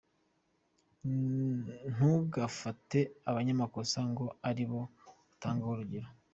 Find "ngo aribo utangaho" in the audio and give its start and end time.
4.09-5.71